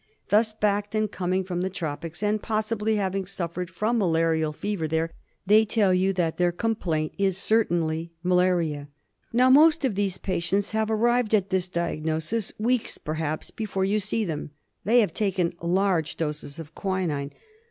Thus 0.29 0.51
backed, 0.51 0.95
and 0.95 1.11
coming 1.11 1.43
from 1.43 1.61
the 1.61 1.69
tropics, 1.69 2.23
and 2.23 2.41
possibly 2.41 2.95
having 2.95 3.27
suffered 3.27 3.69
from 3.69 3.99
malarial 3.99 4.51
fever 4.51 4.87
there, 4.87 5.11
they 5.45 5.63
tell 5.63 5.93
you 5.93 6.11
that 6.13 6.37
their 6.37 6.51
complaint 6.51 7.13
is 7.19 7.37
certainly 7.37 8.11
malaria. 8.23 8.87
Now 9.31 9.51
most 9.51 9.85
of 9.85 9.93
these 9.93 10.17
patients 10.17 10.71
have 10.71 10.89
arrived 10.89 11.35
at 11.35 11.51
this 11.51 11.67
diagnosis 11.67 12.51
weeks 12.57 12.97
perhaps 12.97 13.51
before 13.51 13.85
you 13.85 13.99
see 13.99 14.25
them. 14.25 14.49
They 14.85 15.01
have 15.01 15.13
taken 15.13 15.53
large 15.61 16.17
doses 16.17 16.57
of 16.57 16.73
quinine. 16.73 17.31